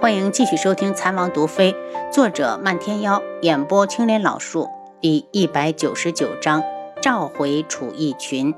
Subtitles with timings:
[0.00, 1.72] 欢迎继续收听《残王毒妃》，
[2.12, 6.62] 作者漫天妖，演播青莲老树，第一百九十九章
[7.02, 8.54] 召回楚义群。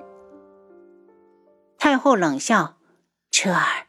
[1.79, 2.77] 太后冷笑
[3.33, 3.87] ：“彻儿，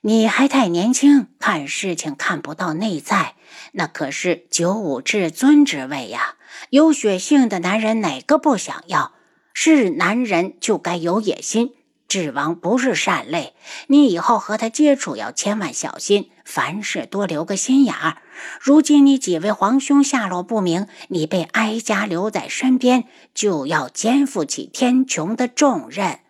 [0.00, 3.34] 你还太年轻，看事情看不到内在，
[3.72, 6.36] 那可是九五至尊之位呀！
[6.70, 9.12] 有血性的男人哪个不想要？
[9.52, 11.74] 是男人就该有野心。”
[12.08, 13.54] 智王不是善类，
[13.88, 18.18] 你以后和他接触要千万小心，凡事多留个心眼儿。
[18.60, 23.04] 如今你几位皇兄下落不明，你被哀家留在身边，
[23.34, 26.20] 就要肩负起天穹的重任。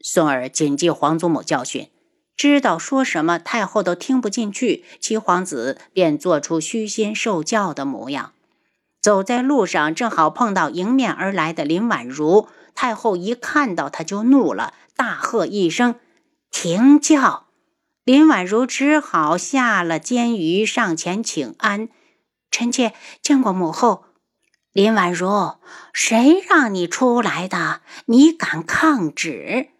[0.00, 1.88] 宋儿谨记皇祖母教训，
[2.36, 8.32] 知道说什么太后都听不进去，七皇子便做出虚心受教的模样。
[9.00, 12.48] 走在路上，正好碰到迎面而来的林婉如。
[12.74, 14.74] 太后一看到他就怒了。
[14.96, 15.96] 大喝一声
[16.50, 17.46] ：“停轿！”
[18.04, 21.88] 林婉如只好下了监狱，上前请安
[22.50, 24.04] ：“臣妾见过母后。”
[24.72, 25.54] 林婉如
[25.92, 27.80] ：“谁让你出来的？
[28.06, 29.70] 你敢抗旨？”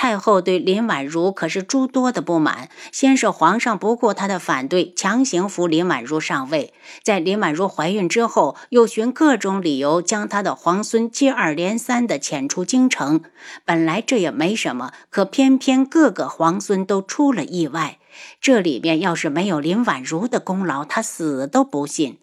[0.00, 2.68] 太后对林婉如可是诸多的不满。
[2.92, 6.70] 先是皇上不顾她的反对，强行扶林婉如上位；
[7.02, 13.22] 在林婉如怀孕之后，又寻各种理由将她的皇孙接二连三地遣出京城。
[13.64, 17.98] 本来这也没什么，可偏偏各个皇孙都出了意外。
[18.40, 22.18] 这里边要是没有林婉如的功劳，他死都不信。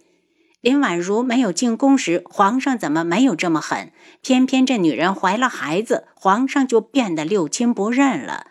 [0.66, 3.92] 林婉如没有进宫时，皇上怎么没有这么狠？
[4.24, 8.48] 偏偏这女人怀了孩子，皇上就变得六亲不认了。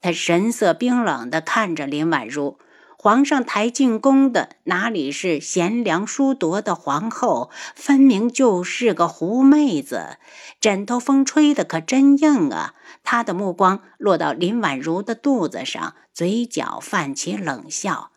[0.00, 2.56] 他神色冰冷地看着林婉如，
[2.96, 10.16] 皇上抬进宫的哪里是贤良淑德的皇后，分明就是个狐妹子。
[10.62, 12.72] 枕头风吹得可真硬啊！
[13.04, 18.12] 他的目光落到林婉如的肚子上，嘴角泛起冷笑。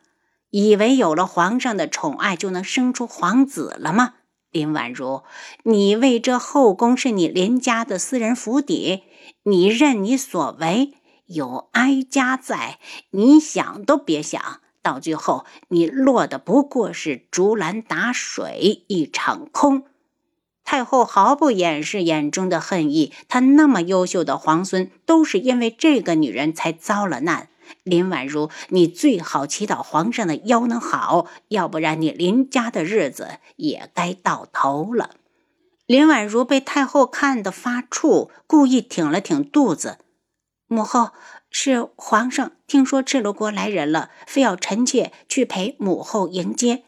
[0.54, 4.14] 以为有了皇上的宠爱就能生出皇子了吗？
[4.52, 5.24] 林婉如，
[5.64, 9.02] 你为这后宫是你林家的私人府邸，
[9.46, 10.94] 你任你所为。
[11.26, 12.78] 有哀家在，
[13.10, 19.86] 你想都别想到最后，你落的不过是竹篮打水一场空。
[20.64, 27.50] 太后毫不掩饰眼中的恨意，她那么优秀的皇孙，都是因为这个女人才遭了难。
[27.84, 35.12] 林婉如，你最好祈祷皇上的腰能好，要不然你林家的日子也该到头了。
[35.86, 39.98] 林婉如被太后看得发怵，故意挺了挺肚子。
[40.68, 41.12] 母后，
[41.50, 46.84] 是皇上听说赤罗国来人了，非要臣妾去陪母后迎接。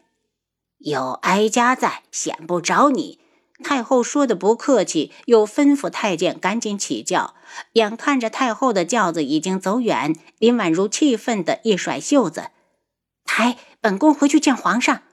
[0.77, 3.19] 有哀家在，显不着你。
[3.63, 7.35] 太后说的不客气，又吩咐太监赶紧起轿。
[7.73, 12.49] 眼看着太后的轿子已经走远，林婉如气愤的一甩袖子
[13.23, 15.03] ：“抬本宫回去见皇上。”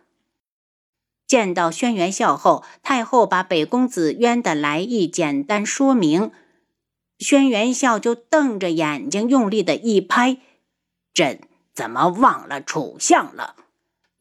[1.26, 6.32] 见到轩辕笑后，太后把北宫子渊的来意简单说明。
[7.18, 10.38] 轩辕笑就瞪着眼睛，用力的一拍
[11.14, 11.40] ：“朕
[11.72, 13.54] 怎么忘了楚相了？”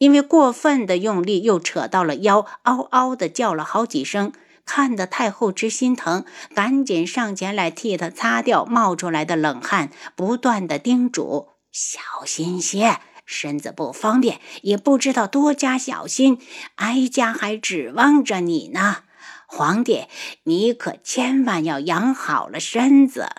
[0.02, 4.34] 因为过分的用力，又扯到了腰，嗷嗷的叫了好几声，
[4.66, 6.26] 看得太后直心疼，
[6.56, 12.98] 赶紧上前来替他擦掉冒出来的冷汗，不断的叮嘱：“小心些，
[13.28, 16.40] 身子不方便，也不知道多加小心。
[16.78, 19.04] 哀家还指望着你呢，
[19.46, 20.06] 皇帝，
[20.46, 23.30] 你可千万要养好了身子。”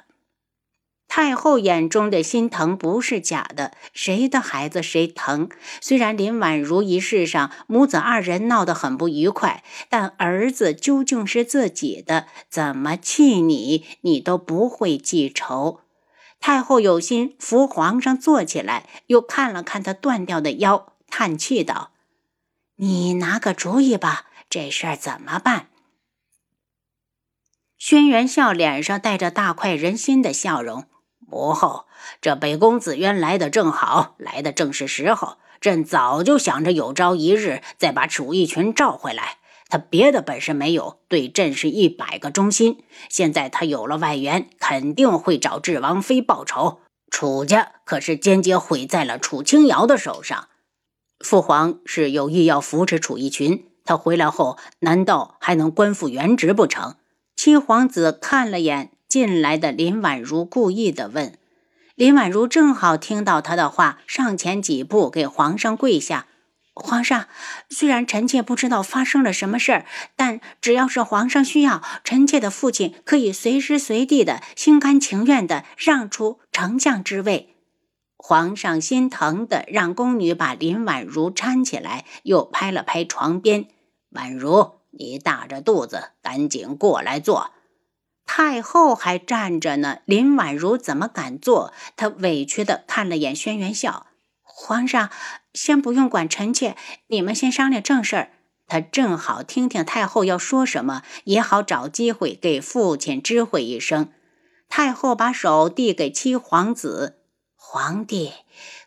[1.15, 5.51] 太后眼中的心疼不是假的，谁的孩子谁疼。
[5.83, 15.81] 虽然林婉如一事上母子二人闹得很不愉快，但儿子究竟是自己的，怎么气你，你都不会记仇。
[16.41, 21.93] 太后有心扶皇上坐起来，又看了看他断掉的腰，叹气道
[22.77, 25.67] ：“你拿个主意吧，这事儿怎么办？”
[27.77, 30.87] 轩辕笑脸上带着大快人心的笑容。
[31.33, 31.87] 母后，
[32.21, 35.39] 这北宫子渊来的正好，来的正是时候。
[35.63, 39.39] 朕早就想着有朝一日再把楚义群召回来。
[39.69, 42.85] 他别的本事没有，对朕是一百个忠心。
[43.09, 46.81] 现在他有了外援，肯定会找智王妃报仇。
[47.11, 50.49] 楚家可是间接毁在了楚清瑶的手上。
[51.21, 56.97] 父皇是有意要扶持楚义群，他回来后难道还能官复原职不成？
[57.37, 58.91] 七皇子看了眼。
[59.13, 61.35] 进来的林婉如故意的问
[61.95, 66.29] ：“林婉如正好听到他的话，上前几步给皇上跪下。
[66.73, 67.27] 皇上，
[67.69, 69.87] 虽然臣妾不知道发生了什么事儿，
[70.17, 77.55] 但只要是皇上需要，臣妾的父亲可以随时随地的心甘情愿的让出丞相之位。”
[78.17, 83.67] 皇上心疼的让宫女把林婉如搀起来，又拍了拍床边
[84.09, 87.51] ：“婉如，你大着肚子，赶紧过来坐。”
[88.25, 91.73] 太后还站着呢，林婉如怎么敢坐？
[91.97, 94.07] 她委屈的看了眼轩辕笑，
[94.43, 95.11] 皇上，
[95.53, 96.77] 先不用管臣妾，
[97.09, 98.31] 你们先商量正事儿。
[98.69, 104.11] 他正好听听太后要说什么，也好找机会给父亲知会一声。
[104.69, 107.19] 太后把手递给七皇子。
[107.55, 108.33] 皇帝，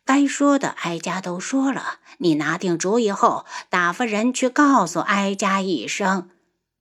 [0.03, 1.99] 该说的哀家都说了。
[2.17, 6.29] 你拿定主意后，打发人去告诉哀家一声。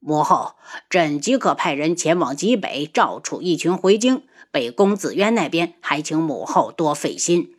[0.06, 0.52] 母后，
[0.90, 4.22] 朕即刻派人前往极北，召楚一群回京。
[4.50, 7.54] 北宫子渊那边，还请母后多费心。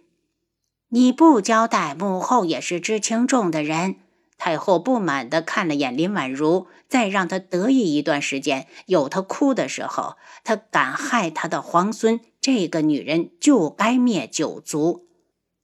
[0.89, 3.95] 你不交代，母后也是知轻重的人。
[4.37, 10.15] 太后不满地看了眼林婉如，再让她得意一段时间，有她哭的时候。
[10.43, 15.07] 她敢害她的皇孙，这个女人就该灭九族。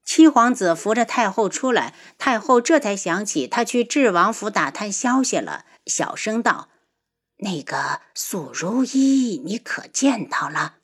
[0.03, 6.69] 七皇子扶着太后出来，太后这才想起她去智王府打探消息了，小声道
[7.37, 10.75] ：“那个素如一，你可见到了？”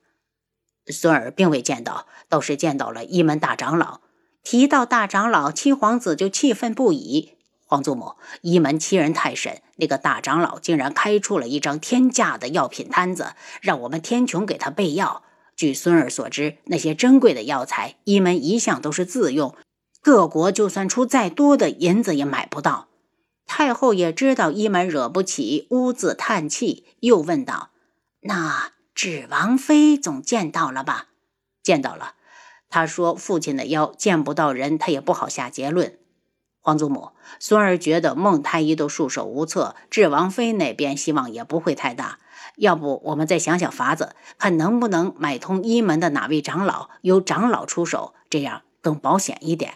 [0.88, 4.02] 孙儿并未见到，倒是见到了一门大长老。
[4.44, 7.34] 提到大长老，七皇子就气愤不已。
[7.66, 15.24] 皇祖母，一门欺人太甚，那个大长老竟然开出了一张天价的药品摊子，让我们天穹给他备药。
[15.58, 19.54] 据孙儿所知，那些珍贵的药材，一门一向都是自用，
[20.02, 22.88] 各国就算出再多的银子也买不到。
[23.48, 27.72] 太后也知道一门惹不起，兀自叹气，又问道
[28.22, 31.08] ：“那智王妃总见到了吧
[31.64, 32.14] ？”“见到了。”
[32.70, 35.98] 他说：“父亲的腰见不到人，他也不好下结论。”
[36.60, 42.20] 皇祖母，孙儿觉得孟太医都束手无策，智王妃那边希望也不会太大。
[42.58, 49.76] 要不我们再想想法子，看能不能买通一门的哪位长老，由长老出手，这样更保险一点。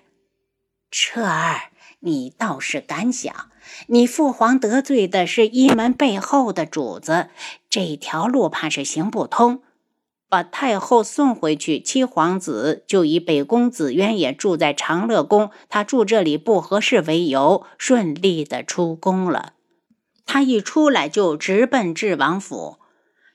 [0.91, 1.71] 彻儿，
[2.01, 3.50] 你倒是敢想！
[3.87, 7.29] 你父皇得罪的是一门背后的主子，
[7.69, 9.61] 这条路怕是行不通。
[10.29, 19.53] 把太后送回去，七皇子就以北宫紫鸢也住在长乐宫，他住这里不合适为由，顺利的出宫了。
[20.25, 22.77] 他一出来就直奔智王府。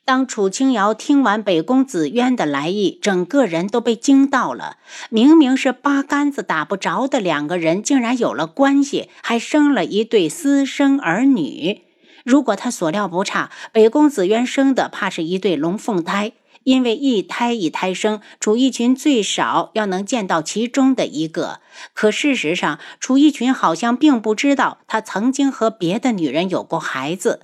[0.06, 4.76] 当楚清瑶听完北宫子渊的来意，整个人都被惊到了。
[5.11, 11.82] 明明是八竿子打不着的两个人，竟然有了关系，还生了一对私生儿女。
[12.25, 16.35] 如果他所料不差，北宫子渊生的怕是一对龙凤胎。
[16.62, 21.58] 因为一胎一胎生，楚逸群最少要能见到其中的一个。
[21.94, 27.41] 可事实上，楚逸群好像并不知道他曾经和别的女人有过孩子。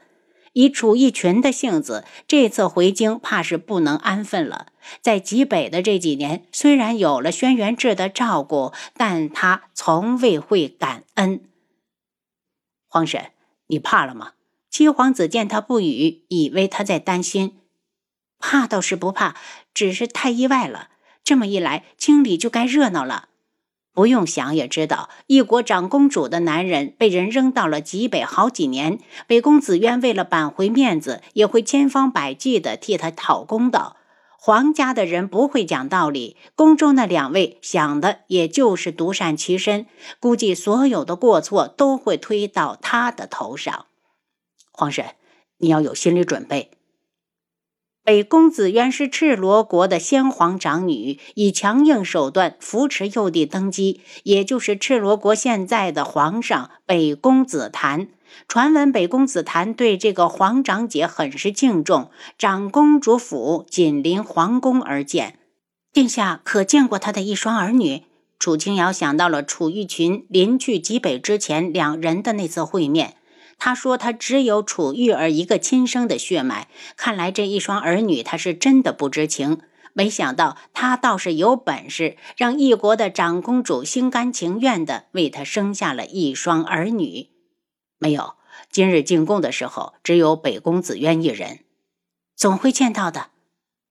[0.52, 4.66] 以楚逸群的性子，这次回京怕是不能安分了。
[5.00, 11.44] 在极北的这几年，虽然有了轩辕志的照顾，但他从未会感恩。
[12.88, 13.30] 皇婶，
[13.68, 14.32] 你怕了吗？
[14.68, 17.58] 七皇子见他不语，以为他在担心。
[18.38, 19.36] 怕倒是不怕，
[19.72, 20.88] 只是太意外了。
[21.22, 23.28] 这么一来，京里就该热闹了。
[23.94, 33.96] 不用想也知道，一国长公主的男人被人扔到了极北好几年，北宫子渊为了挽回面子，也会千方百计的替他讨公道。
[34.38, 39.86] 皇家的人不会讲道理，宫中那两位想的也就是独善其身，
[40.18, 43.86] 估计所有的过错都会推到他的头上。
[44.72, 45.04] 皇婶，
[45.58, 46.70] 你要有心理准备。
[48.04, 58.08] 北宫子渊是赤罗国的先皇长女，以强硬手段扶持幼帝登基，也就是赤罗国现在的皇上北宫子谭。
[58.48, 65.38] 传闻北宫子谭对这个皇长姐很是敬重，长公主府紧邻皇宫而建。
[65.92, 68.02] 殿下可见过他的一双儿女？
[68.36, 73.14] 楚清瑶想到了楚玉群临去极北之前两人的那次会面。
[73.64, 76.66] 他说：“他只有楚玉儿一个亲生的血脉，
[76.96, 79.60] 看来这一双儿女他是真的不知情。
[79.92, 87.28] 没想到他倒是有本事，让一国的长公主心甘情愿地为他生下了一双儿女。
[87.98, 88.34] 没有，
[88.68, 91.60] 今日进宫的时候只有北宫子渊一人，
[92.34, 93.28] 总会见到的。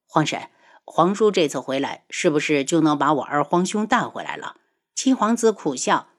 [0.06, 0.50] 皇婶，
[0.84, 4.58] 皇叔这次回来，是不是就能把我二皇兄带回来了？”
[4.94, 6.10] 七皇子苦笑。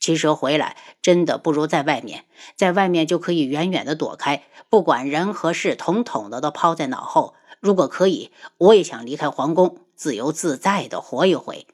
[0.00, 2.24] 其实回来真的不如在外面，
[2.56, 7.34] 在外面就可以远远的躲开，不管人和事，统统的都抛在脑后。
[7.60, 11.66] 如果可以，我也想离开皇宫，自由自在的活一回。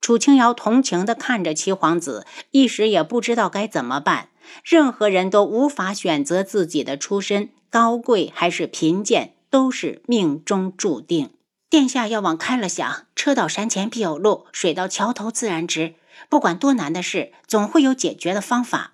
[0.00, 4.30] 楚清瑶同情的看着七皇子，一时也不知道该怎么办。
[4.64, 11.28] 任何人都无法选择自己的出身，高贵还是贫贱，都是命中注定。
[11.68, 15.92] 殿下要往开了想，车到山前必有路，水到桥头自然直。
[16.28, 18.92] 不管多难的事，总会有解决的方法。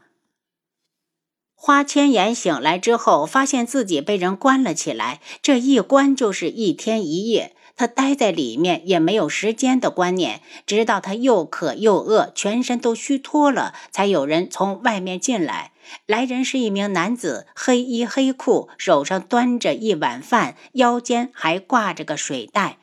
[1.55, 7.57] 花千颜醒来之后，发现自己被人关了起来，这一关就是一天一夜。
[7.77, 15.73] 他待在里面也没有时间的观念，直到他又渴又饿，全身都虚脱了，才有人从外面进来。
[16.07, 22.79] 来人是一名男子，黑衣黑裤，手上端着一碗饭，腰间还挂着个水袋。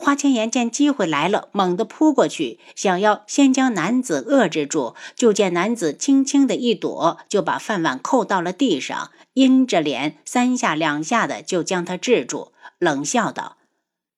[0.00, 4.94] 花千颜见机会来了，猛地扑过去，想要先将男子遏制住。
[5.16, 13.56] 就见男子轻轻的一躲，就把饭碗扣到了地上，阴着脸，三下两下的就将他制住，冷笑道：“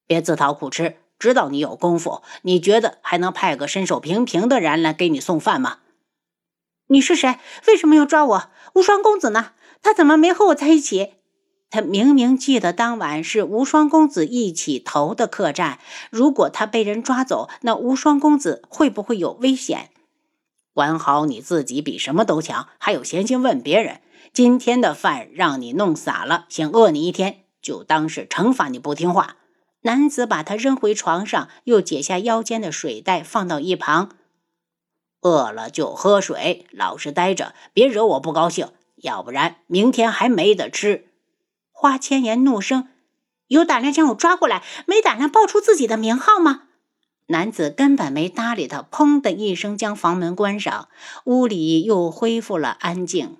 [0.05, 5.79] 别自讨苦吃，知道你有功夫，你觉得还能派个身手平平的人来给你送饭吗？
[6.89, 7.39] 你是谁？
[7.67, 8.51] 为什么要抓我？
[8.75, 9.53] 无双公子呢？
[9.81, 11.13] 他怎么没和我在一起？”
[11.71, 15.79] 他明明记得当晚是无双公子一起投的客栈，
[16.11, 19.89] 如果他被人抓走，那无双公子会不会有危险？
[20.73, 24.01] 管好你自己比什么都强，还有闲心问别人？
[24.33, 29.37] 今天的饭让你弄洒了，先饿你一天，就当是惩罚你不听话。
[29.83, 34.09] 男子把他扔回床上，又解下腰间的水袋放到一旁。
[35.21, 41.10] 饿了就喝水，老实待着，别惹我不高兴，要不然明天还没得吃。
[41.81, 42.89] 花千颜怒声
[43.49, 46.65] ：“有胆量将我抓过来，没胆量报出自己的名号吗？”
[47.25, 50.89] 男子根本没搭理他，砰的一声将房门关上，
[51.23, 53.37] 屋里又恢复了安静。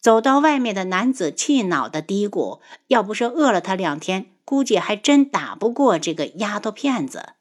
[0.00, 7.34] 走到外面的男子气恼的嘀咕：“要不是饿了他两天，估计还真打不过这个丫头片子。”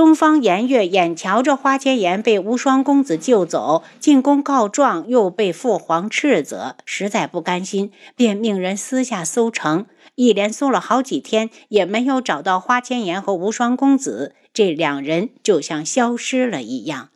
[0.00, 9.84] 东方颜月眼瞧着花千颜被无双公子救走，进宫告状，又被父皇斥责，实在不甘心，便命人私下搜城。
[10.14, 17.10] 一连搜了好几天，也没有找到花千颜和无双公子，这两人就像消失了一样。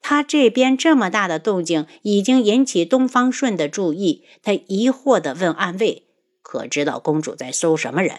[0.00, 4.22] 他这边这么大的动静，已经引起东方顺的注意。
[4.44, 6.04] 他疑惑地问暗卫
[6.42, 8.18] ：“可知道公主在搜什么人？”